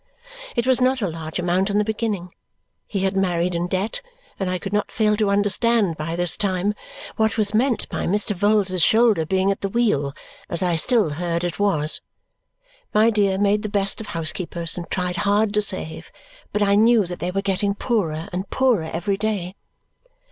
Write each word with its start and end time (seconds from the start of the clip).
It 0.55 0.65
was 0.65 0.81
not 0.81 0.99
a 1.03 1.07
large 1.07 1.37
amount 1.37 1.69
in 1.69 1.77
the 1.77 1.83
beginning, 1.83 2.33
he 2.87 3.01
had 3.01 3.15
married 3.15 3.53
in 3.53 3.67
debt, 3.67 4.01
and 4.39 4.49
I 4.49 4.57
could 4.57 4.73
not 4.73 4.91
fail 4.91 5.15
to 5.17 5.29
understand, 5.29 5.95
by 5.95 6.15
this 6.15 6.35
time, 6.35 6.73
what 7.17 7.37
was 7.37 7.53
meant 7.53 7.87
by 7.87 8.07
Mr. 8.07 8.35
Vholes's 8.35 8.81
shoulder 8.83 9.27
being 9.27 9.51
at 9.51 9.61
the 9.61 9.69
wheel 9.69 10.15
as 10.49 10.63
I 10.63 10.75
still 10.75 11.11
heard 11.11 11.43
it 11.43 11.59
was. 11.59 12.01
My 12.95 13.11
dear 13.11 13.37
made 13.37 13.61
the 13.61 13.69
best 13.69 14.01
of 14.01 14.07
housekeepers 14.07 14.75
and 14.75 14.89
tried 14.89 15.17
hard 15.17 15.53
to 15.53 15.61
save, 15.61 16.11
but 16.51 16.63
I 16.63 16.73
knew 16.73 17.05
that 17.05 17.19
they 17.19 17.29
were 17.29 17.43
getting 17.43 17.75
poorer 17.75 18.27
and 18.33 18.49
poorer 18.49 18.89
every 18.91 19.17
day. 19.17 19.53